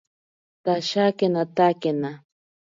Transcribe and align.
Tashakenatakena. 0.63 2.11